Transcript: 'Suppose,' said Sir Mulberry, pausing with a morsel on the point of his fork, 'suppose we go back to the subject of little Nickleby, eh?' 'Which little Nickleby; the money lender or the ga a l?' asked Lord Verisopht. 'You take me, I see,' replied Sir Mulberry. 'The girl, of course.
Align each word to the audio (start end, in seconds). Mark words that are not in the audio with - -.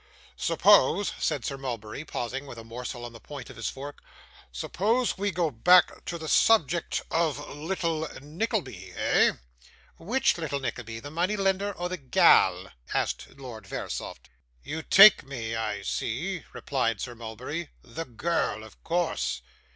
'Suppose,' 0.35 1.11
said 1.19 1.45
Sir 1.45 1.59
Mulberry, 1.59 2.03
pausing 2.03 2.47
with 2.47 2.57
a 2.57 2.63
morsel 2.63 3.05
on 3.05 3.13
the 3.13 3.19
point 3.19 3.51
of 3.51 3.55
his 3.55 3.69
fork, 3.69 4.01
'suppose 4.51 5.15
we 5.15 5.29
go 5.29 5.51
back 5.51 6.03
to 6.05 6.17
the 6.17 6.27
subject 6.27 7.03
of 7.11 7.37
little 7.55 8.07
Nickleby, 8.19 8.93
eh?' 8.95 9.33
'Which 9.99 10.39
little 10.39 10.59
Nickleby; 10.59 10.99
the 11.01 11.11
money 11.11 11.37
lender 11.37 11.71
or 11.73 11.87
the 11.87 11.97
ga 11.97 12.47
a 12.47 12.51
l?' 12.51 12.71
asked 12.95 13.27
Lord 13.37 13.67
Verisopht. 13.67 14.31
'You 14.63 14.81
take 14.81 15.21
me, 15.23 15.55
I 15.55 15.83
see,' 15.83 16.45
replied 16.51 16.99
Sir 16.99 17.13
Mulberry. 17.13 17.69
'The 17.83 18.05
girl, 18.05 18.63
of 18.63 18.83
course. 18.83 19.43